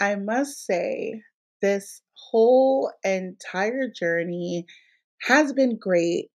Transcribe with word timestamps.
I 0.00 0.16
must 0.16 0.64
say, 0.64 1.22
this 1.62 2.00
whole 2.14 2.90
entire 3.04 3.88
journey 3.94 4.66
has 5.22 5.52
been 5.52 5.76
great, 5.78 6.30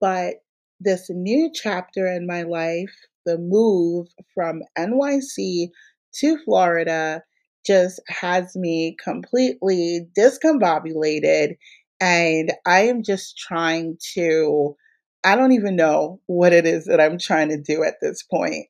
but 0.00 0.36
this 0.80 1.06
new 1.08 1.50
chapter 1.54 2.06
in 2.06 2.26
my 2.26 2.42
life, 2.42 2.94
the 3.24 3.38
move 3.38 4.08
from 4.34 4.62
NYC 4.76 5.68
to 6.16 6.38
Florida, 6.44 7.22
just 7.64 8.00
has 8.08 8.54
me 8.56 8.96
completely 9.02 10.08
discombobulated. 10.16 11.56
And 12.00 12.52
I 12.66 12.82
am 12.82 13.02
just 13.02 13.38
trying 13.38 13.98
to, 14.14 14.76
I 15.24 15.36
don't 15.36 15.52
even 15.52 15.76
know 15.76 16.20
what 16.26 16.52
it 16.52 16.66
is 16.66 16.84
that 16.86 17.00
I'm 17.00 17.18
trying 17.18 17.48
to 17.48 17.60
do 17.60 17.82
at 17.84 17.94
this 18.02 18.22
point. 18.22 18.66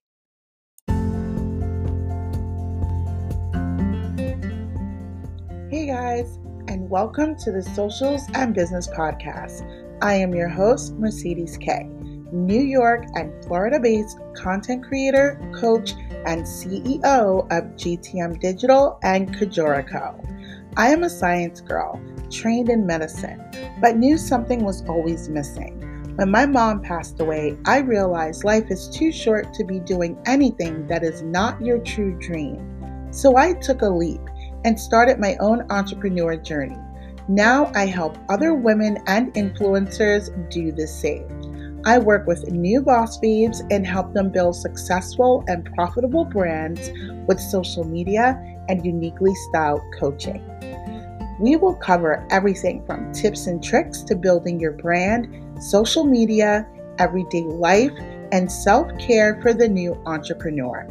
Guys, 5.87 6.41
and 6.67 6.91
welcome 6.91 7.37
to 7.37 7.53
the 7.53 7.63
Socials 7.63 8.23
and 8.35 8.53
Business 8.53 8.89
Podcast. 8.89 9.63
I 10.03 10.15
am 10.15 10.35
your 10.35 10.49
host, 10.49 10.95
Mercedes 10.95 11.57
K, 11.57 11.85
New 12.33 12.61
York 12.61 13.05
and 13.15 13.33
Florida 13.45 13.79
based 13.79 14.19
content 14.35 14.85
creator, 14.85 15.41
coach, 15.55 15.93
and 16.27 16.43
CEO 16.43 17.45
of 17.53 17.77
GTM 17.77 18.41
Digital 18.41 18.99
and 19.05 19.33
Kajora 19.33 19.89
Co. 19.89 20.21
I 20.77 20.91
am 20.91 21.05
a 21.05 21.09
science 21.09 21.61
girl, 21.61 22.01
trained 22.33 22.69
in 22.69 22.85
medicine, 22.85 23.41
but 23.81 23.97
knew 23.97 24.19
something 24.19 24.65
was 24.65 24.85
always 24.89 25.29
missing. 25.29 25.79
When 26.17 26.33
my 26.33 26.47
mom 26.47 26.83
passed 26.83 27.21
away, 27.21 27.57
I 27.65 27.79
realized 27.79 28.43
life 28.43 28.73
is 28.73 28.89
too 28.89 29.13
short 29.13 29.55
to 29.55 29.63
be 29.63 29.79
doing 29.79 30.19
anything 30.27 30.89
that 30.89 31.05
is 31.05 31.23
not 31.23 31.65
your 31.65 31.79
true 31.79 32.19
dream. 32.19 32.73
So 33.13 33.37
I 33.37 33.53
took 33.53 33.83
a 33.83 33.89
leap 33.89 34.21
and 34.67 34.79
started 34.79 35.19
my 35.19 35.37
own 35.41 35.65
entrepreneur 35.71 36.37
journey. 36.37 36.77
Now 37.29 37.73
I 37.75 37.87
help 37.87 38.19
other 38.29 38.53
women 38.53 38.99
and 39.07 39.33
influencers 39.35 40.29
do 40.51 40.73
the 40.73 40.87
same. 40.87 41.81
I 41.87 41.99
work 41.99 42.27
with 42.27 42.51
new 42.51 42.83
boss 42.83 43.17
babes 43.19 43.63
and 43.71 43.87
help 43.87 44.13
them 44.13 44.31
build 44.31 44.57
successful 44.57 45.45
and 45.47 45.65
profitable 45.77 46.25
brands 46.25 46.91
with 47.29 47.39
social 47.39 47.85
media 47.85 48.37
and 48.69 48.85
uniquely 48.85 49.35
styled 49.49 49.83
coaching. 49.99 50.43
We 51.41 51.55
will 51.55 51.75
cover 51.75 52.27
everything 52.31 52.85
from 52.87 53.13
tips 53.13 53.47
and 53.47 53.63
tricks 53.63 54.03
to 54.03 54.17
building 54.17 54.59
your 54.59 54.73
brand, 54.73 55.63
social 55.63 56.05
media, 56.05 56.67
everyday 56.99 57.45
life, 57.45 57.93
and 58.33 58.51
self 58.51 58.91
care 58.99 59.41
for 59.41 59.55
the 59.55 59.69
new 59.69 60.01
entrepreneur. 60.07 60.89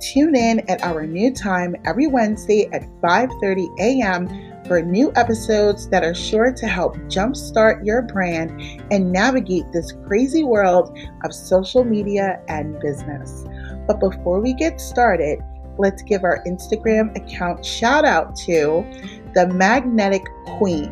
Tune 0.00 0.34
in 0.34 0.60
at 0.70 0.82
our 0.82 1.06
new 1.06 1.32
time 1.32 1.76
every 1.84 2.06
Wednesday 2.06 2.68
at 2.72 2.82
5:30 3.02 3.68
a.m. 3.78 4.28
for 4.66 4.80
new 4.80 5.12
episodes 5.14 5.88
that 5.90 6.02
are 6.02 6.14
sure 6.14 6.52
to 6.52 6.66
help 6.66 6.96
jumpstart 7.08 7.84
your 7.84 8.02
brand 8.02 8.50
and 8.90 9.12
navigate 9.12 9.70
this 9.72 9.92
crazy 10.06 10.42
world 10.42 10.96
of 11.24 11.34
social 11.34 11.84
media 11.84 12.40
and 12.48 12.80
business. 12.80 13.44
But 13.86 14.00
before 14.00 14.40
we 14.40 14.54
get 14.54 14.80
started, 14.80 15.40
let's 15.78 16.02
give 16.02 16.24
our 16.24 16.42
Instagram 16.46 17.14
account 17.14 17.64
shout 17.64 18.06
out 18.06 18.36
to 18.46 18.84
the 19.34 19.48
Magnetic 19.48 20.24
Queen. 20.58 20.90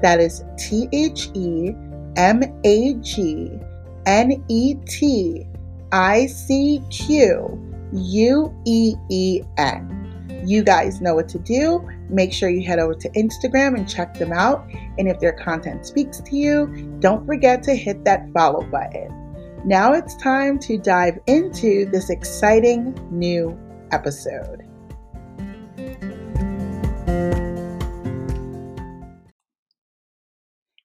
That 0.00 0.20
is 0.20 0.44
T 0.58 0.88
H 0.92 1.28
E 1.34 1.74
M 2.16 2.42
A 2.64 2.94
G 3.00 3.50
N 4.06 4.44
E 4.48 4.74
T 4.86 5.44
I 5.90 6.26
C 6.26 6.80
Q 6.90 7.73
U 7.94 8.52
E 8.64 8.96
E 9.08 9.42
N. 9.56 10.42
You 10.44 10.64
guys 10.64 11.00
know 11.00 11.14
what 11.14 11.28
to 11.28 11.38
do. 11.38 11.88
Make 12.10 12.32
sure 12.32 12.50
you 12.50 12.66
head 12.66 12.80
over 12.80 12.94
to 12.94 13.08
Instagram 13.10 13.76
and 13.76 13.88
check 13.88 14.14
them 14.14 14.32
out. 14.32 14.68
And 14.98 15.08
if 15.08 15.20
their 15.20 15.32
content 15.32 15.86
speaks 15.86 16.20
to 16.20 16.36
you, 16.36 16.66
don't 16.98 17.24
forget 17.24 17.62
to 17.62 17.74
hit 17.74 18.04
that 18.04 18.32
follow 18.32 18.62
button. 18.66 19.62
Now 19.64 19.92
it's 19.92 20.16
time 20.16 20.58
to 20.60 20.76
dive 20.76 21.20
into 21.28 21.88
this 21.90 22.10
exciting 22.10 22.98
new 23.12 23.56
episode. 23.92 24.62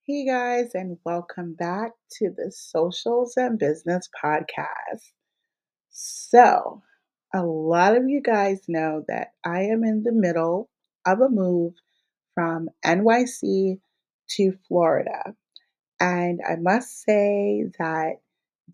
Hey 0.05 0.25
guys, 0.25 0.71
and 0.75 0.97
welcome 1.05 1.55
back 1.55 1.91
to 2.19 2.29
the 2.35 2.51
Socials 2.51 3.33
and 3.35 3.57
Business 3.57 4.07
Podcast. 4.23 5.11
So, 5.89 6.81
a 7.33 7.43
lot 7.43 7.95
of 7.95 8.07
you 8.07 8.21
guys 8.21 8.61
know 8.67 9.03
that 9.07 9.33
I 9.45 9.63
am 9.63 9.83
in 9.83 10.03
the 10.03 10.11
middle 10.11 10.69
of 11.05 11.21
a 11.21 11.29
move 11.29 11.73
from 12.33 12.69
NYC 12.85 13.79
to 14.37 14.53
Florida. 14.67 15.35
And 15.99 16.39
I 16.47 16.55
must 16.55 17.03
say 17.03 17.65
that 17.77 18.13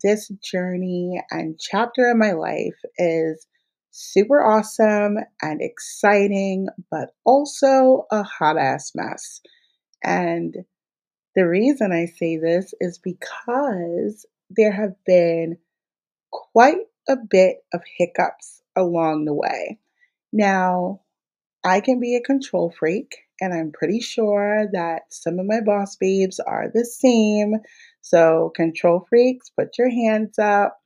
this 0.02 0.28
journey 0.42 1.22
and 1.30 1.58
chapter 1.58 2.10
in 2.10 2.18
my 2.18 2.32
life 2.32 2.76
is 2.98 3.46
super 3.90 4.44
awesome 4.44 5.16
and 5.42 5.60
exciting, 5.60 6.68
but 6.90 7.10
also 7.24 8.06
a 8.10 8.22
hot 8.22 8.58
ass 8.58 8.92
mess. 8.94 9.40
And 10.04 10.54
the 11.34 11.46
reason 11.46 11.92
I 11.92 12.06
say 12.06 12.36
this 12.36 12.72
is 12.80 12.98
because 12.98 14.26
there 14.50 14.72
have 14.72 14.94
been 15.04 15.56
quite 16.30 16.76
a 17.08 17.16
bit 17.16 17.58
of 17.74 17.82
hiccups 17.98 18.62
along 18.76 19.24
the 19.26 19.34
way. 19.34 19.78
Now, 20.32 21.02
I 21.64 21.80
can 21.80 22.00
be 22.00 22.16
a 22.16 22.22
control 22.22 22.70
freak, 22.78 23.16
and 23.40 23.54
I'm 23.54 23.72
pretty 23.72 24.00
sure 24.00 24.66
that 24.72 25.02
some 25.10 25.38
of 25.38 25.46
my 25.46 25.60
boss 25.60 25.96
babes 25.96 26.40
are 26.40 26.70
the 26.72 26.84
same. 26.84 27.56
So, 28.02 28.52
control 28.56 29.06
freaks, 29.08 29.50
put 29.50 29.78
your 29.78 29.90
hands 29.90 30.38
up. 30.38 30.78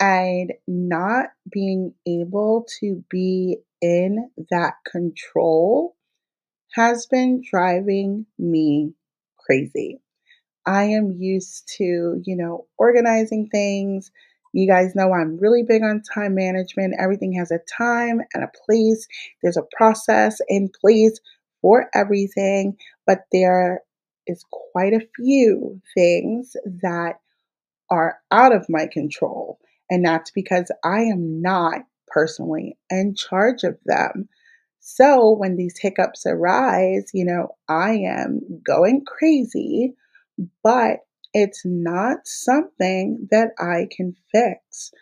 And 0.00 0.52
not 0.68 1.28
being 1.50 1.94
able 2.06 2.66
to 2.80 3.04
be 3.10 3.58
in 3.82 4.30
that 4.50 4.74
control 4.90 5.96
has 6.74 7.06
been 7.06 7.42
driving 7.48 8.26
me 8.38 8.94
crazy. 9.38 10.00
I 10.66 10.84
am 10.84 11.12
used 11.12 11.68
to, 11.78 12.22
you 12.24 12.36
know, 12.36 12.66
organizing 12.78 13.48
things, 13.48 14.10
you 14.54 14.68
guys 14.68 14.94
know 14.94 15.12
I'm 15.12 15.36
really 15.38 15.64
big 15.64 15.82
on 15.82 16.02
time 16.14 16.34
management. 16.36 16.94
Everything 16.98 17.32
has 17.34 17.50
a 17.50 17.58
time 17.76 18.20
and 18.32 18.44
a 18.44 18.50
place, 18.66 19.06
there's 19.42 19.56
a 19.56 19.66
process 19.76 20.38
in 20.48 20.70
place 20.80 21.18
for 21.60 21.88
everything, 21.94 22.76
but 23.06 23.24
there 23.32 23.82
is 24.26 24.44
quite 24.72 24.92
a 24.92 25.06
few 25.16 25.80
things 25.94 26.56
that 26.82 27.14
are 27.90 28.18
out 28.30 28.54
of 28.54 28.66
my 28.68 28.86
control. 28.86 29.58
And 29.90 30.04
that's 30.04 30.30
because 30.30 30.70
I 30.84 31.00
am 31.00 31.42
not 31.42 31.80
personally 32.06 32.78
in 32.90 33.14
charge 33.16 33.64
of 33.64 33.76
them. 33.84 34.28
So 34.80 35.30
when 35.32 35.56
these 35.56 35.78
hiccups 35.78 36.26
arise, 36.26 37.10
you 37.12 37.24
know, 37.24 37.56
I 37.68 37.94
am 37.94 38.40
going 38.64 39.04
crazy, 39.04 39.94
but 40.62 41.00
it's 41.34 41.62
not 41.64 42.18
something 42.26 43.28
that 43.30 43.50
I 43.58 43.88
can 43.94 44.16
fix. 44.32 44.92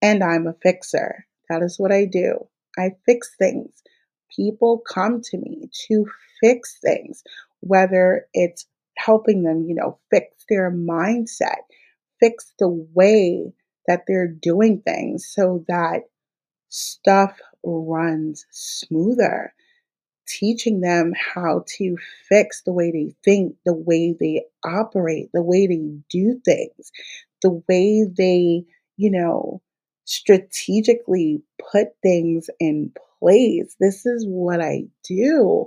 And 0.00 0.22
I'm 0.22 0.46
a 0.46 0.54
fixer. 0.62 1.26
That 1.50 1.62
is 1.62 1.78
what 1.78 1.92
I 1.92 2.06
do. 2.06 2.48
I 2.78 2.92
fix 3.06 3.34
things. 3.38 3.82
People 4.34 4.82
come 4.88 5.20
to 5.22 5.38
me 5.38 5.68
to 5.88 6.06
fix 6.40 6.78
things, 6.80 7.22
whether 7.60 8.26
it's 8.34 8.66
helping 8.96 9.42
them, 9.42 9.64
you 9.68 9.74
know, 9.74 9.98
fix 10.10 10.28
their 10.48 10.70
mindset, 10.70 11.62
fix 12.20 12.52
the 12.58 12.68
way 12.94 13.52
that 13.88 14.02
they're 14.06 14.28
doing 14.28 14.80
things 14.82 15.28
so 15.32 15.64
that 15.68 16.02
stuff 16.68 17.38
runs 17.64 18.46
smoother 18.50 19.54
teaching 20.26 20.80
them 20.80 21.12
how 21.34 21.64
to 21.78 21.96
fix 22.28 22.62
the 22.62 22.72
way 22.72 22.90
they 22.90 23.14
think, 23.24 23.56
the 23.64 23.74
way 23.74 24.16
they 24.18 24.44
operate, 24.64 25.30
the 25.34 25.42
way 25.42 25.66
they 25.66 25.90
do 26.10 26.40
things, 26.44 26.92
the 27.42 27.62
way 27.68 28.04
they, 28.16 28.64
you 28.96 29.10
know, 29.10 29.62
strategically 30.04 31.42
put 31.72 31.88
things 32.02 32.50
in 32.60 32.92
place. 33.20 33.76
This 33.80 34.06
is 34.06 34.26
what 34.26 34.60
I 34.60 34.84
do. 35.08 35.66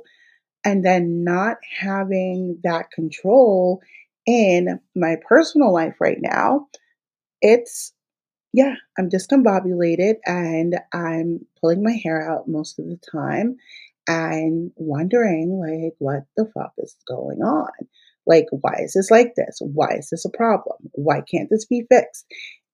And 0.65 0.85
then 0.85 1.23
not 1.23 1.57
having 1.79 2.59
that 2.63 2.91
control 2.91 3.81
in 4.25 4.79
my 4.95 5.17
personal 5.27 5.73
life 5.73 5.95
right 6.01 6.19
now, 6.21 6.67
it's 7.41 7.93
yeah, 8.53 8.75
I'm 8.97 9.09
discombobulated 9.09 10.15
and 10.25 10.79
I'm 10.93 11.45
pulling 11.61 11.83
my 11.83 11.93
hair 12.03 12.29
out 12.29 12.47
most 12.47 12.79
of 12.79 12.85
the 12.87 12.99
time 13.11 13.57
and 14.07 14.71
wondering 14.75 15.59
like 15.59 15.93
what 15.99 16.23
the 16.37 16.49
fuck 16.53 16.73
is 16.77 16.95
going 17.07 17.39
on 17.39 17.69
like 18.25 18.45
why 18.51 18.75
is 18.79 18.93
this 18.93 19.11
like 19.11 19.33
this 19.35 19.59
why 19.61 19.89
is 19.97 20.09
this 20.11 20.25
a 20.25 20.37
problem 20.37 20.77
why 20.93 21.21
can't 21.21 21.49
this 21.49 21.65
be 21.65 21.85
fixed 21.89 22.25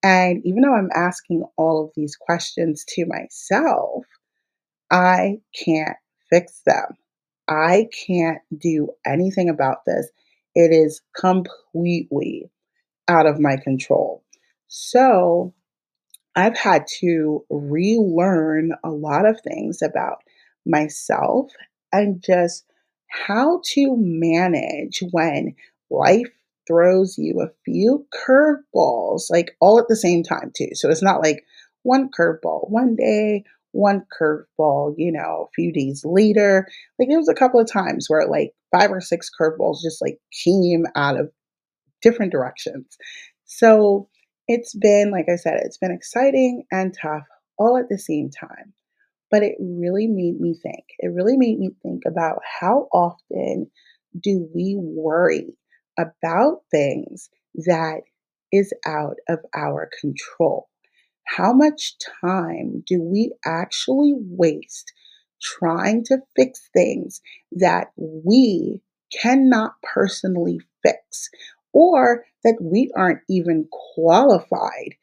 and 0.04 0.42
even 0.46 0.62
though 0.62 0.76
i'm 0.76 0.90
asking 0.94 1.44
all 1.58 1.84
of 1.84 1.92
these 1.96 2.16
questions 2.16 2.86
to 2.88 3.06
myself 3.06 4.06
i 4.92 5.38
can't 5.66 5.98
fix 6.34 6.62
them. 6.66 6.98
I 7.48 7.88
can't 8.08 8.42
do 8.58 8.90
anything 9.06 9.50
about 9.50 9.86
this. 9.86 10.10
It 10.56 10.72
is 10.74 11.02
completely 11.16 12.50
out 13.08 13.26
of 13.28 13.40
my 13.40 13.58
control. 13.58 14.24
So 14.68 15.54
I've 16.36 16.58
had 16.58 16.86
to 17.02 17.46
relearn 17.50 18.72
a 18.84 18.90
lot 18.90 19.28
of 19.28 19.42
things 19.42 19.82
about 19.84 20.23
myself 20.66 21.52
and 21.92 22.24
just 22.24 22.66
how 23.10 23.62
to 23.74 23.96
manage 23.98 25.04
when 25.12 25.56
life 25.90 26.30
throws 26.68 27.18
you 27.18 27.42
a 27.42 27.52
few 27.66 28.06
curveballs, 28.28 29.24
like 29.30 29.56
all 29.60 29.80
at 29.80 29.88
the 29.88 29.96
same 29.96 30.24
time, 30.24 30.52
too. 30.56 30.70
So 30.74 30.90
it's 30.90 31.04
not 31.04 31.22
like 31.22 31.44
one 31.84 32.10
curveball 32.10 32.70
one 32.70 32.96
day, 32.96 33.44
one 33.72 34.06
curveball, 34.20 34.96
you 34.98 35.12
know, 35.12 35.48
a 35.48 35.54
few 35.54 35.72
days 35.72 36.04
later. 36.06 36.68
Like 36.98 37.10
there 37.10 37.20
was 37.20 37.30
a 37.30 37.36
couple 37.36 37.60
of 37.60 37.72
times 37.72 38.08
where 38.08 38.28
like 38.28 38.54
five 38.72 38.92
or 38.92 39.02
six 39.02 39.30
curveballs 39.30 39.82
just 39.84 40.02
like 40.02 40.18
came 40.44 40.86
out 40.96 41.20
of 41.20 41.30
different 42.02 42.32
directions. 42.32 42.98
So 43.46 44.08
it's 44.48 44.74
been, 44.76 45.12
like 45.12 45.28
I 45.32 45.36
said, 45.36 45.62
it's 45.64 45.78
been 45.78 45.92
exciting 45.92 46.64
and 46.72 46.96
tough 47.00 47.24
all 47.58 47.78
at 47.78 47.90
the 47.90 48.00
same 48.00 48.30
time. 48.30 48.74
But 49.34 49.42
it 49.44 49.58
really 49.60 50.08
made 50.08 50.40
me 50.40 50.54
think. 50.54 50.86
It 51.00 51.10
really 51.10 51.38
made 51.38 51.60
me 51.60 51.72
think 51.84 52.04
about 52.08 52.40
how 52.62 52.88
often 52.94 53.72
do 54.22 54.48
we 54.56 54.78
worry 54.80 55.58
about 56.00 56.62
things 56.70 57.32
that 57.66 58.02
is 58.52 58.72
out 58.86 59.18
of 59.28 59.40
our 59.56 59.90
control? 60.00 60.70
How 61.26 61.54
much 61.54 61.96
time 62.22 62.84
do 62.88 63.02
we 63.02 63.34
actually 63.46 64.14
waste 64.16 64.94
trying 65.42 66.04
to 66.06 66.20
fix 66.36 66.70
things 66.74 67.22
that 67.54 67.88
we 67.98 68.82
cannot 69.22 69.74
personally 69.84 70.62
fix 70.84 71.30
or 71.74 72.26
that 72.44 72.58
we 72.62 72.92
aren't 72.96 73.22
even 73.30 73.68
qualified 73.96 74.96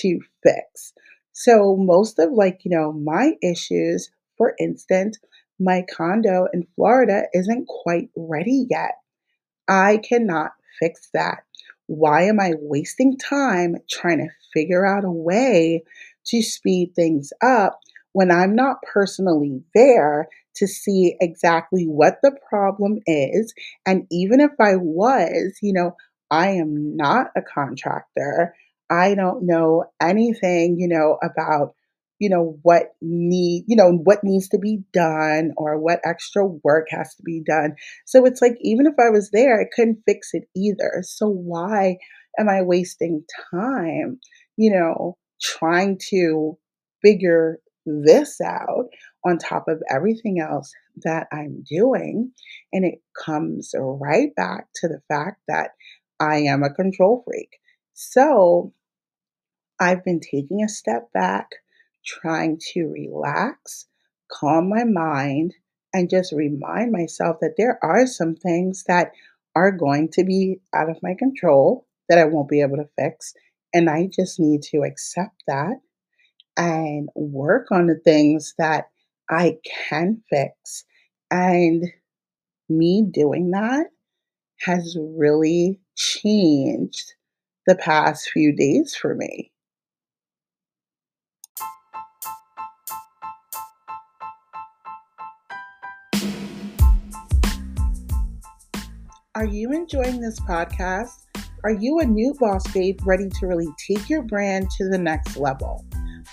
to 0.00 0.20
fix? 0.42 0.94
So, 1.40 1.76
most 1.76 2.18
of 2.18 2.32
like, 2.32 2.64
you 2.64 2.70
know, 2.72 2.90
my 2.92 3.34
issues, 3.44 4.10
for 4.36 4.54
instance, 4.58 5.18
my 5.60 5.84
condo 5.88 6.48
in 6.52 6.66
Florida 6.74 7.26
isn't 7.32 7.68
quite 7.68 8.10
ready 8.16 8.66
yet. 8.68 8.96
I 9.68 9.98
cannot 9.98 10.50
fix 10.80 11.10
that. 11.14 11.44
Why 11.86 12.24
am 12.24 12.40
I 12.40 12.54
wasting 12.60 13.16
time 13.18 13.76
trying 13.88 14.18
to 14.18 14.28
figure 14.52 14.84
out 14.84 15.04
a 15.04 15.12
way 15.12 15.84
to 16.26 16.42
speed 16.42 16.94
things 16.96 17.32
up 17.40 17.78
when 18.14 18.32
I'm 18.32 18.56
not 18.56 18.82
personally 18.82 19.62
there 19.76 20.28
to 20.56 20.66
see 20.66 21.16
exactly 21.20 21.84
what 21.84 22.18
the 22.20 22.36
problem 22.48 22.98
is? 23.06 23.54
And 23.86 24.08
even 24.10 24.40
if 24.40 24.52
I 24.60 24.74
was, 24.74 25.56
you 25.62 25.72
know, 25.72 25.94
I 26.32 26.48
am 26.48 26.96
not 26.96 27.28
a 27.36 27.42
contractor. 27.42 28.56
I 28.90 29.14
don't 29.14 29.46
know 29.46 29.84
anything, 30.00 30.76
you 30.78 30.88
know, 30.88 31.18
about 31.22 31.74
you 32.18 32.28
know 32.28 32.58
what 32.62 32.94
need 33.00 33.64
you 33.68 33.76
know 33.76 33.92
what 33.92 34.24
needs 34.24 34.48
to 34.48 34.58
be 34.58 34.80
done 34.92 35.52
or 35.56 35.78
what 35.78 36.00
extra 36.04 36.44
work 36.64 36.86
has 36.90 37.14
to 37.14 37.22
be 37.22 37.40
done. 37.46 37.74
So 38.06 38.24
it's 38.24 38.42
like 38.42 38.56
even 38.60 38.86
if 38.86 38.94
i 38.98 39.08
was 39.10 39.30
there 39.30 39.60
i 39.60 39.64
couldn't 39.72 40.02
fix 40.06 40.30
it 40.32 40.44
either. 40.56 41.02
So 41.02 41.28
why 41.28 41.98
am 42.38 42.48
i 42.48 42.62
wasting 42.62 43.24
time 43.52 44.18
you 44.56 44.70
know 44.70 45.16
trying 45.40 45.98
to 46.10 46.58
figure 47.02 47.60
this 47.86 48.40
out 48.40 48.86
on 49.24 49.38
top 49.38 49.68
of 49.68 49.80
everything 49.90 50.40
else 50.40 50.72
that 51.04 51.28
i'm 51.32 51.62
doing? 51.70 52.32
And 52.72 52.84
it 52.84 53.00
comes 53.24 53.72
right 53.78 54.34
back 54.34 54.66
to 54.76 54.88
the 54.88 55.00
fact 55.08 55.40
that 55.46 55.70
i 56.20 56.38
am 56.38 56.62
a 56.64 56.74
control 56.74 57.22
freak. 57.24 57.50
So 57.94 58.72
I've 59.80 60.04
been 60.04 60.20
taking 60.20 60.62
a 60.62 60.68
step 60.68 61.12
back, 61.12 61.50
trying 62.04 62.58
to 62.72 62.86
relax, 62.86 63.86
calm 64.30 64.68
my 64.68 64.84
mind, 64.84 65.54
and 65.94 66.10
just 66.10 66.32
remind 66.32 66.92
myself 66.92 67.36
that 67.40 67.54
there 67.56 67.78
are 67.82 68.06
some 68.06 68.34
things 68.34 68.84
that 68.88 69.12
are 69.54 69.72
going 69.72 70.08
to 70.12 70.24
be 70.24 70.60
out 70.74 70.90
of 70.90 71.02
my 71.02 71.14
control 71.18 71.86
that 72.08 72.18
I 72.18 72.24
won't 72.24 72.48
be 72.48 72.60
able 72.60 72.76
to 72.76 72.88
fix. 72.98 73.34
And 73.72 73.88
I 73.88 74.08
just 74.12 74.40
need 74.40 74.62
to 74.70 74.82
accept 74.82 75.42
that 75.46 75.76
and 76.56 77.08
work 77.14 77.68
on 77.70 77.86
the 77.86 78.00
things 78.04 78.54
that 78.58 78.86
I 79.30 79.58
can 79.88 80.22
fix. 80.28 80.84
And 81.30 81.84
me 82.68 83.06
doing 83.10 83.50
that 83.52 83.86
has 84.60 84.96
really 84.98 85.78
changed 85.96 87.14
the 87.66 87.76
past 87.76 88.30
few 88.30 88.54
days 88.54 88.96
for 88.96 89.14
me. 89.14 89.52
Are 99.38 99.46
you 99.46 99.70
enjoying 99.70 100.20
this 100.20 100.40
podcast? 100.40 101.26
Are 101.62 101.70
you 101.70 102.00
a 102.00 102.04
new 102.04 102.34
boss 102.40 102.66
babe 102.72 102.98
ready 103.06 103.28
to 103.28 103.46
really 103.46 103.68
take 103.86 104.10
your 104.10 104.22
brand 104.22 104.68
to 104.76 104.88
the 104.88 104.98
next 104.98 105.36
level? 105.36 105.84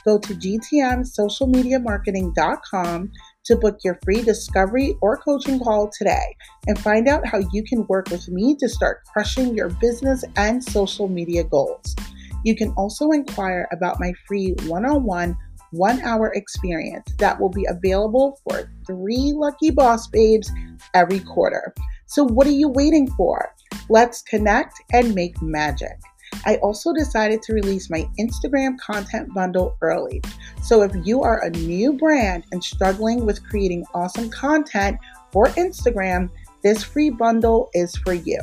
Go 0.05 0.17
to 0.17 0.33
gtmsocialmediamarketing.com 0.33 3.11
to 3.45 3.55
book 3.57 3.77
your 3.83 3.99
free 4.03 4.23
discovery 4.23 4.95
or 5.03 5.17
coaching 5.17 5.59
call 5.59 5.91
today 5.95 6.35
and 6.65 6.79
find 6.79 7.07
out 7.07 7.27
how 7.27 7.41
you 7.53 7.61
can 7.61 7.85
work 7.85 8.09
with 8.09 8.27
me 8.27 8.55
to 8.55 8.67
start 8.67 9.03
crushing 9.13 9.55
your 9.55 9.69
business 9.69 10.25
and 10.35 10.63
social 10.63 11.07
media 11.07 11.43
goals. 11.43 11.95
You 12.43 12.55
can 12.55 12.71
also 12.71 13.11
inquire 13.11 13.67
about 13.71 13.99
my 13.99 14.13
free 14.27 14.55
one 14.65 14.83
on 14.83 15.03
one 15.03 15.37
one 15.71 16.01
hour 16.01 16.33
experience 16.33 17.05
that 17.17 17.39
will 17.39 17.49
be 17.49 17.65
available 17.69 18.39
for 18.43 18.69
three 18.85 19.33
lucky 19.35 19.71
boss 19.71 20.07
babes 20.07 20.51
every 20.93 21.19
quarter. 21.19 21.73
So, 22.05 22.23
what 22.23 22.47
are 22.47 22.51
you 22.51 22.69
waiting 22.69 23.09
for? 23.11 23.53
Let's 23.89 24.21
connect 24.21 24.73
and 24.93 25.15
make 25.15 25.41
magic. 25.41 25.97
I 26.45 26.57
also 26.57 26.93
decided 26.93 27.41
to 27.43 27.53
release 27.53 27.89
my 27.89 28.07
Instagram 28.19 28.77
content 28.79 29.33
bundle 29.33 29.77
early. 29.81 30.21
So, 30.61 30.81
if 30.81 30.91
you 31.05 31.21
are 31.21 31.43
a 31.43 31.49
new 31.49 31.93
brand 31.93 32.45
and 32.51 32.63
struggling 32.63 33.25
with 33.25 33.43
creating 33.47 33.85
awesome 33.93 34.29
content 34.29 34.97
for 35.31 35.47
Instagram, 35.49 36.29
this 36.63 36.83
free 36.83 37.09
bundle 37.09 37.69
is 37.73 37.95
for 37.97 38.13
you. 38.13 38.39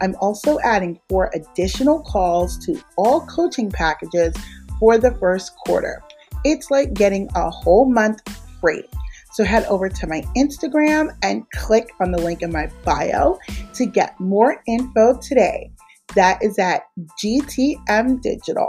I'm 0.00 0.16
also 0.20 0.58
adding 0.60 0.98
four 1.08 1.30
additional 1.32 2.00
calls 2.00 2.58
to 2.66 2.82
all 2.96 3.24
coaching 3.26 3.70
packages 3.70 4.34
for 4.80 4.98
the 4.98 5.12
first 5.12 5.54
quarter. 5.56 6.02
It's 6.44 6.70
like 6.70 6.94
getting 6.94 7.28
a 7.34 7.50
whole 7.50 7.90
month 7.90 8.20
free. 8.60 8.84
So 9.32 9.44
head 9.44 9.64
over 9.66 9.88
to 9.88 10.06
my 10.06 10.22
Instagram 10.36 11.16
and 11.22 11.48
click 11.52 11.90
on 12.00 12.10
the 12.10 12.20
link 12.20 12.42
in 12.42 12.52
my 12.52 12.70
bio 12.84 13.38
to 13.74 13.86
get 13.86 14.18
more 14.20 14.62
info 14.66 15.18
today. 15.18 15.70
That 16.14 16.42
is 16.42 16.58
at 16.58 16.82
GTM 17.22 18.20
Digital. 18.20 18.68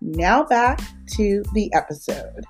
Now 0.00 0.44
back 0.44 0.80
to 1.16 1.42
the 1.52 1.70
episode. 1.74 2.44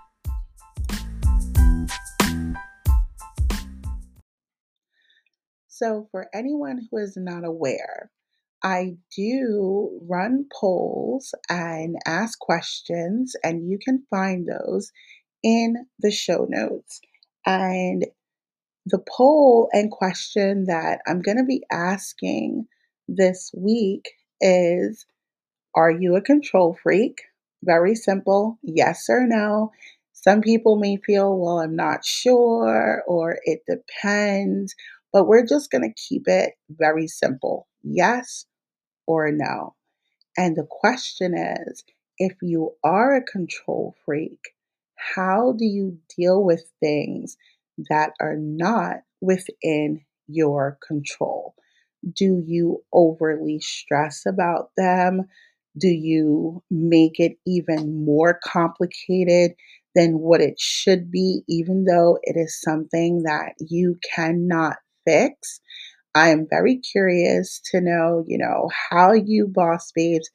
So, 5.67 6.09
for 6.11 6.29
anyone 6.35 6.87
who 6.91 6.99
is 6.99 7.17
not 7.17 7.43
aware, 7.43 8.11
I 8.63 8.97
do 9.17 10.01
run 10.09 10.47
polls 10.53 11.35
and 11.49 11.97
ask 12.07 12.39
questions, 12.39 13.35
and 13.43 13.69
you 13.69 13.79
can 13.83 14.05
find 14.11 14.47
those 14.47 14.93
in 15.43 15.87
the 15.99 16.11
show 16.11 16.47
notes. 16.49 17.01
And 17.47 18.07
the 18.87 18.99
poll 18.99 19.69
and 19.73 19.91
question 19.91 20.67
that 20.67 21.01
I'm 21.07 21.23
going 21.23 21.39
to 21.39 21.45
be 21.45 21.65
asking 21.71 22.67
this 23.09 23.51
week 23.57 24.11
is 24.41 25.07
Are 25.75 25.91
you 25.91 26.17
a 26.17 26.23
control 26.23 26.77
freak? 26.83 27.23
Very 27.65 27.95
simple 27.95 28.59
yes 28.63 29.07
or 29.09 29.27
no. 29.27 29.73
Some 30.13 30.43
people 30.43 30.77
may 30.77 30.99
feel, 30.99 31.39
well, 31.39 31.61
I'm 31.61 31.77
not 31.77 32.05
sure, 32.05 33.03
or 33.07 33.39
it 33.45 33.63
depends, 33.69 34.75
but 35.13 35.27
we're 35.27 35.47
just 35.47 35.71
going 35.71 35.83
to 35.83 36.03
keep 36.09 36.25
it 36.29 36.53
very 36.71 37.07
simple 37.07 37.67
yes 37.83 38.45
or 39.11 39.33
no. 39.33 39.75
And 40.37 40.57
the 40.57 40.67
question 40.69 41.37
is 41.37 41.85
if 42.19 42.35
you 42.43 42.75
are 42.85 43.17
a 43.17 43.23
control 43.25 43.97
freak, 44.05 44.41
how 44.97 45.53
do 45.53 45.65
you 45.65 45.99
deal 46.17 46.45
with 46.45 46.65
things 46.81 47.37
that 47.91 48.13
are 48.21 48.37
not 48.37 48.99
within 49.21 50.03
your 50.29 50.79
control? 50.87 51.55
Do 52.15 52.43
you 52.47 52.85
overly 52.93 53.61
stress 53.61 54.25
about 54.27 54.71
them? 54.77 55.23
Do 55.79 55.89
you 55.89 56.63
make 56.71 57.19
it 57.19 57.37
even 57.47 58.05
more 58.05 58.39
complicated 58.45 59.53
than 59.95 60.21
what 60.21 60.41
it 60.41 60.59
should 60.59 61.11
be, 61.11 61.43
even 61.49 61.85
though 61.85 62.19
it 62.23 62.37
is 62.37 62.61
something 62.61 63.25
that 63.25 63.55
you 63.59 63.99
cannot 64.15 64.77
fix. 65.07 65.61
I 66.15 66.31
am 66.31 66.47
very 66.51 66.79
curious 66.79 67.61
to 67.73 67.81
know, 67.81 68.25
you 68.27 68.39
know, 68.39 68.69
how 68.91 69.13
you 69.13 69.47
boss 69.49 69.93
babes 69.95 70.29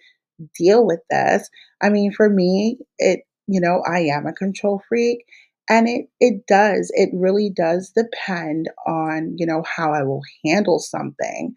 deal 0.58 0.86
with 0.86 1.01
this. 1.10 1.50
I 1.82 1.89
mean, 1.89 2.12
for 2.12 2.29
me, 2.29 2.79
it, 3.00 3.22
you 3.48 3.62
know, 3.62 3.84
I 3.88 4.00
am 4.01 4.27
a 4.27 4.34
control 4.34 4.82
freak 4.89 5.25
and 5.70 5.88
it 5.89 6.08
it 6.20 6.46
does 6.48 6.91
it 6.96 7.10
really 7.13 7.51
does 7.55 7.91
depend 7.96 8.70
on, 8.88 9.36
you 9.38 9.46
know, 9.46 9.63
how 9.65 9.94
I 9.94 10.03
will 10.03 10.22
handle 10.46 10.79
something. 10.79 11.55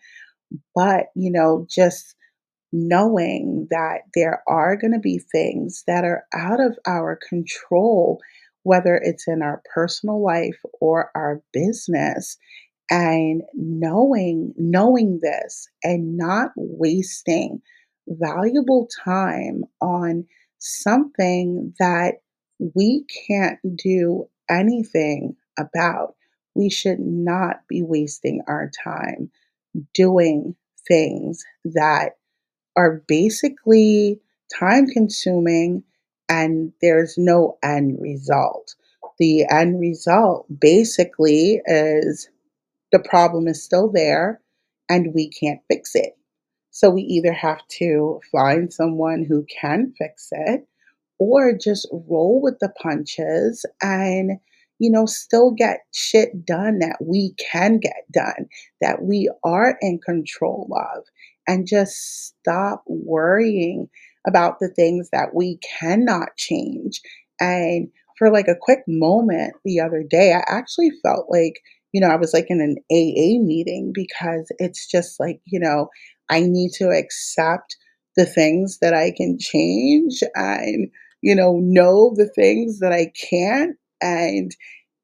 But, 0.74 1.06
you 1.14 1.30
know, 1.30 1.66
just 1.70 2.14
knowing 2.72 3.66
that 3.70 4.02
there 4.14 4.42
are 4.48 4.76
going 4.76 4.92
to 4.92 4.98
be 5.00 5.18
things 5.32 5.84
that 5.86 6.04
are 6.04 6.24
out 6.34 6.60
of 6.60 6.78
our 6.86 7.18
control, 7.28 8.20
whether 8.64 8.96
it's 8.96 9.28
in 9.28 9.42
our 9.42 9.62
personal 9.74 10.22
life 10.24 10.58
or 10.80 11.10
our 11.14 11.42
business. 11.52 12.36
And 12.90 13.42
knowing, 13.54 14.54
knowing 14.56 15.20
this 15.22 15.68
and 15.82 16.16
not 16.16 16.52
wasting 16.56 17.60
valuable 18.08 18.88
time 19.04 19.64
on 19.80 20.26
something 20.58 21.74
that 21.78 22.14
we 22.74 23.04
can't 23.26 23.58
do 23.76 24.28
anything 24.50 25.36
about. 25.58 26.14
We 26.54 26.70
should 26.70 26.98
not 26.98 27.60
be 27.68 27.82
wasting 27.82 28.42
our 28.48 28.70
time 28.82 29.30
doing 29.94 30.56
things 30.88 31.44
that 31.64 32.16
are 32.76 33.02
basically 33.06 34.20
time 34.58 34.86
consuming 34.86 35.84
and 36.28 36.72
there's 36.80 37.16
no 37.16 37.58
end 37.62 37.98
result. 38.00 38.74
The 39.18 39.46
end 39.50 39.80
result 39.80 40.46
basically 40.60 41.60
is 41.66 42.28
the 42.92 43.00
problem 43.00 43.48
is 43.48 43.62
still 43.64 43.90
there 43.92 44.40
and 44.88 45.14
we 45.14 45.30
can't 45.30 45.60
fix 45.68 45.94
it. 45.94 46.16
So 46.70 46.90
we 46.90 47.02
either 47.02 47.32
have 47.32 47.66
to 47.78 48.20
find 48.30 48.72
someone 48.72 49.24
who 49.24 49.46
can 49.60 49.92
fix 49.98 50.28
it 50.32 50.66
or 51.18 51.54
just 51.56 51.88
roll 51.92 52.42
with 52.42 52.58
the 52.60 52.70
punches 52.82 53.66
and 53.82 54.32
you 54.80 54.92
know 54.92 55.06
still 55.06 55.52
get 55.52 55.80
shit 55.94 56.46
done 56.46 56.80
that 56.80 56.98
we 57.02 57.34
can 57.52 57.78
get 57.80 58.04
done 58.12 58.46
that 58.82 59.02
we 59.02 59.30
are 59.44 59.78
in 59.82 60.00
control 60.04 60.68
of 60.94 61.04
and 61.48 61.68
just 61.68 62.26
stop 62.28 62.84
worrying 62.88 63.88
about 64.28 64.60
the 64.60 64.68
things 64.68 65.10
that 65.12 65.34
we 65.34 65.58
cannot 65.80 66.30
change 66.36 67.02
and 67.40 67.88
for 68.18 68.30
like 68.32 68.48
a 68.48 68.56
quick 68.60 68.80
moment 68.88 69.54
the 69.64 69.80
other 69.80 70.04
day 70.08 70.34
i 70.34 70.44
actually 70.48 70.92
felt 71.02 71.26
like 71.30 71.54
you 71.92 72.00
know 72.00 72.08
i 72.08 72.16
was 72.16 72.32
like 72.34 72.46
in 72.48 72.60
an 72.60 72.76
aa 72.92 73.42
meeting 73.44 73.92
because 73.94 74.50
it's 74.58 74.86
just 74.86 75.18
like 75.20 75.40
you 75.46 75.58
know 75.60 75.88
i 76.30 76.40
need 76.40 76.70
to 76.72 76.90
accept 76.90 77.76
the 78.16 78.26
things 78.26 78.78
that 78.80 78.94
i 78.94 79.12
can 79.16 79.38
change 79.38 80.22
and 80.34 80.90
you 81.20 81.34
know, 81.34 81.58
know 81.60 82.12
the 82.14 82.30
things 82.36 82.78
that 82.78 82.92
I 82.92 83.10
can't. 83.28 83.74
And, 84.00 84.52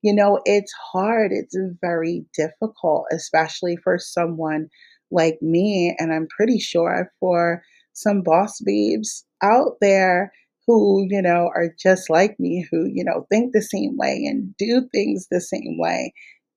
you 0.03 0.15
know, 0.15 0.41
it's 0.45 0.73
hard. 0.93 1.33
It's 1.33 1.57
very 1.81 2.25
difficult, 2.37 3.07
especially 3.13 3.77
for 3.83 3.99
someone 3.99 4.69
like 5.11 5.39
me. 5.43 5.95
And 5.99 6.13
I'm 6.13 6.29
pretty 6.37 6.59
sure 6.61 7.11
for 7.21 7.63
some 7.95 8.23
boss 8.23 8.61
babes 8.61 9.25
out 9.43 9.73
there 9.81 10.33
who, 10.67 11.07
you 11.09 11.21
know, 11.21 11.51
are 11.55 11.75
just 11.83 12.09
like 12.09 12.39
me, 12.39 12.67
who, 12.71 12.87
you 12.87 13.05
know, 13.05 13.27
think 13.31 13.53
the 13.53 13.63
same 13.63 13.97
way 13.97 14.25
and 14.25 14.55
do 14.57 14.89
things 14.93 15.27
the 15.31 15.41
same 15.41 15.77
way. 15.79 16.13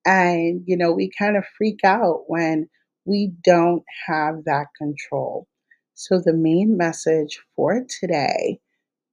And, 0.08 0.64
you 0.68 0.78
know, 0.78 0.94
we 0.94 1.12
kind 1.20 1.38
of 1.38 1.46
freak 1.58 1.82
out 1.86 2.26
when 2.28 2.70
we 3.06 3.34
don't 3.44 3.84
have 4.08 4.46
that 4.46 4.68
control. 4.78 5.48
So, 5.96 6.20
the 6.20 6.34
main 6.34 6.78
message 6.78 7.40
for 7.56 7.86
today 8.02 8.62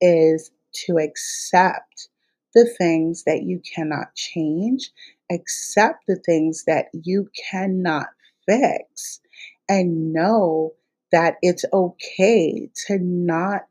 is 0.01 0.53
to 0.87 0.99
accept 0.99 2.11
the 2.55 2.67
things 2.79 3.25
that 3.25 3.45
you 3.45 3.63
cannot 3.75 4.15
change, 4.17 4.91
accept 5.33 6.05
the 6.09 6.17
things 6.17 6.65
that 6.67 6.87
you 6.95 7.31
cannot 7.51 8.09
fix, 8.49 9.21
and 9.69 10.13
know 10.15 10.75
that 11.13 11.37
it's 11.43 11.67
okay 11.75 12.71
to 12.89 12.99
not 13.01 13.63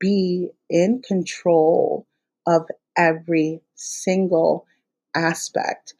be 0.00 0.50
in 0.70 1.02
control 1.02 2.06
of 2.46 2.66
every 2.96 3.62
single 3.76 4.66
aspect 5.14 5.94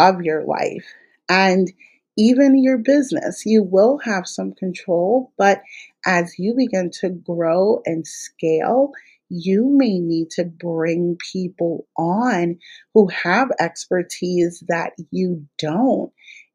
of 0.00 0.22
your 0.22 0.44
life. 0.46 0.86
And 1.30 1.72
even 2.18 2.62
your 2.62 2.78
business, 2.78 3.44
you 3.46 3.64
will 3.64 4.00
have 4.00 4.28
some 4.28 4.54
control, 4.54 5.32
but 5.38 5.62
as 6.06 6.34
you 6.38 6.54
begin 6.56 6.90
to 7.02 7.10
grow 7.10 7.82
and 7.86 8.06
scale, 8.06 8.92
you 9.30 9.70
may 9.78 10.00
need 10.00 10.30
to 10.32 10.44
bring 10.44 11.18
people 11.32 11.88
on 11.98 12.58
who 12.94 13.08
have 13.08 13.50
expertise 13.60 14.64
that 14.68 14.92
you 15.12 15.46
don't. 15.58 16.12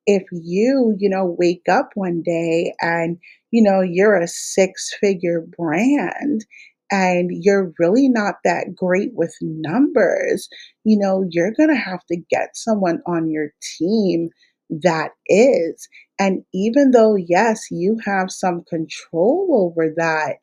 If 0.08 0.24
you, 0.32 0.96
you 1.00 1.10
know, 1.10 1.36
wake 1.40 1.70
up 1.70 1.92
one 1.96 2.24
day 2.24 2.74
and, 2.82 3.20
you 3.52 3.64
know, 3.64 3.82
you're 3.82 4.22
a 4.22 4.28
six 4.28 4.94
figure 5.02 5.42
brand 5.58 6.46
and 6.92 7.30
you're 7.32 7.74
really 7.80 8.10
not 8.10 8.36
that 8.44 8.76
great 8.76 9.12
with 9.14 9.36
numbers, 9.42 10.48
you 10.84 10.98
know, 10.98 11.26
you're 11.30 11.54
going 11.54 11.70
to 11.70 11.76
have 11.76 12.06
to 12.08 12.18
get 12.30 12.56
someone 12.56 13.02
on 13.08 13.30
your 13.30 13.52
team 13.78 14.30
that 14.70 15.12
is. 15.28 15.88
And 16.20 16.44
even 16.54 16.92
though, 16.92 17.16
yes, 17.16 17.68
you 17.72 17.98
have 18.06 18.32
some 18.32 18.64
control 18.70 19.72
over 19.76 19.94
that, 19.98 20.38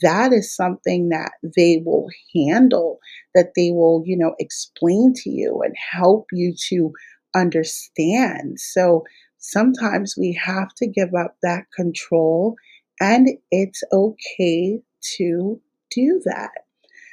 that 0.00 0.32
is 0.32 0.54
something 0.54 1.08
that 1.08 1.32
they 1.56 1.82
will 1.84 2.08
handle, 2.34 2.98
that 3.34 3.52
they 3.56 3.70
will, 3.72 4.02
you 4.06 4.16
know, 4.16 4.34
explain 4.38 5.12
to 5.16 5.30
you 5.30 5.60
and 5.64 5.74
help 5.90 6.26
you 6.32 6.54
to 6.68 6.92
understand. 7.34 8.58
So 8.60 9.04
sometimes 9.38 10.14
we 10.16 10.38
have 10.40 10.68
to 10.76 10.86
give 10.86 11.14
up 11.18 11.36
that 11.42 11.64
control, 11.74 12.54
and 13.00 13.28
it's 13.50 13.82
okay 13.92 14.80
to 15.18 15.60
do 15.94 16.20
that. 16.24 16.50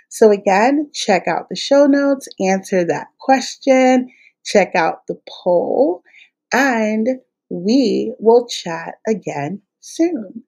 So, 0.10 0.32
again, 0.32 0.90
check 0.94 1.28
out 1.28 1.50
the 1.50 1.56
show 1.56 1.86
notes, 1.86 2.28
answer 2.40 2.84
that 2.86 3.08
question, 3.20 4.10
check 4.44 4.74
out 4.76 5.06
the 5.08 5.20
poll, 5.30 6.02
and 6.52 7.08
we 7.50 8.14
will 8.20 8.48
chat 8.48 8.96
again 9.08 9.62
soon. 9.80 10.44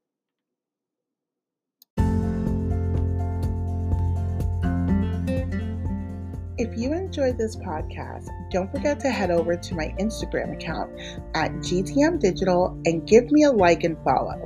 If 6.58 6.78
you 6.78 6.94
enjoyed 6.94 7.40
this 7.40 7.56
podcast, 7.56 8.28
don't 8.52 8.72
forget 8.72 9.00
to 9.00 9.10
head 9.10 9.32
over 9.32 9.56
to 9.56 9.76
my 9.76 9.96
Instagram 10.00 10.54
account 10.54 10.92
at 11.34 11.52
GTM 11.54 12.20
Digital 12.20 12.80
and 12.86 13.08
give 13.08 13.32
me 13.32 13.46
a 13.46 13.52
like 13.52 13.84
and 13.84 13.98
follow. 14.04 14.40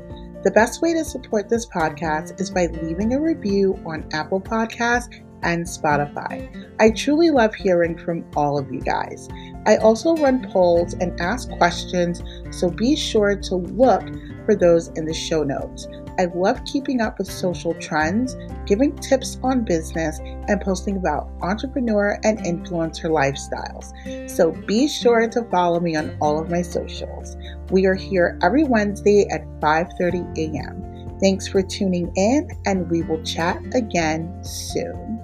The 0.45 0.51
best 0.51 0.83
way 0.83 0.93
to 0.93 1.03
support 1.03 1.49
this 1.49 1.65
podcast 1.65 2.39
is 2.39 2.51
by 2.51 2.67
leaving 2.67 3.13
a 3.13 3.19
review 3.19 3.81
on 3.83 4.07
Apple 4.13 4.39
Podcasts 4.39 5.24
and 5.43 5.65
Spotify. 5.65 6.49
I 6.79 6.91
truly 6.91 7.29
love 7.29 7.53
hearing 7.53 7.97
from 7.97 8.25
all 8.35 8.57
of 8.57 8.71
you 8.71 8.81
guys. 8.81 9.29
I 9.65 9.77
also 9.77 10.15
run 10.15 10.49
polls 10.51 10.93
and 10.93 11.19
ask 11.19 11.49
questions, 11.51 12.21
so 12.51 12.69
be 12.69 12.95
sure 12.95 13.35
to 13.35 13.55
look 13.55 14.03
for 14.45 14.55
those 14.55 14.89
in 14.89 15.05
the 15.05 15.13
show 15.13 15.43
notes. 15.43 15.87
I 16.17 16.25
love 16.33 16.63
keeping 16.65 17.01
up 17.01 17.17
with 17.17 17.29
social 17.29 17.73
trends, 17.75 18.37
giving 18.65 18.95
tips 18.97 19.37
on 19.43 19.65
business, 19.65 20.19
and 20.47 20.61
posting 20.61 20.97
about 20.97 21.29
entrepreneur 21.41 22.19
and 22.23 22.39
influencer 22.39 23.09
lifestyles. 23.09 24.29
So 24.29 24.51
be 24.65 24.87
sure 24.87 25.27
to 25.27 25.43
follow 25.51 25.79
me 25.79 25.95
on 25.95 26.15
all 26.21 26.39
of 26.39 26.49
my 26.49 26.61
socials. 26.61 27.35
We 27.69 27.85
are 27.85 27.95
here 27.95 28.39
every 28.41 28.63
Wednesday 28.63 29.27
at 29.29 29.45
5:30 29.59 30.37
a.m. 30.37 31.17
Thanks 31.19 31.47
for 31.47 31.61
tuning 31.61 32.11
in, 32.15 32.49
and 32.65 32.89
we 32.89 33.01
will 33.03 33.23
chat 33.23 33.57
again 33.73 34.43
soon. 34.43 35.14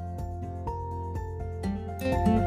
Thank 2.01 2.27
you. 2.27 2.40